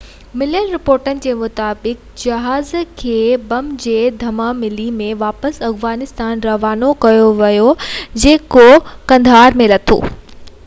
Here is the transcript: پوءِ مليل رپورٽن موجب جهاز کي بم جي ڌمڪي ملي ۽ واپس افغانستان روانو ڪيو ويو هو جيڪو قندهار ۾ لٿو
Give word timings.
پوءِ 0.01 0.37
مليل 0.41 0.71
رپورٽن 0.75 1.19
موجب 1.41 1.83
جهاز 2.21 2.71
کي 3.01 3.17
بم 3.51 3.67
جي 3.83 3.93
ڌمڪي 4.23 4.47
ملي 4.61 4.85
۽ 5.03 5.09
واپس 5.19 5.61
افغانستان 5.67 6.41
روانو 6.49 6.89
ڪيو 7.05 7.27
ويو 7.43 7.67
هو 7.67 8.23
جيڪو 8.25 8.65
قندهار 9.13 9.61
۾ 9.63 9.69
لٿو 9.75 9.99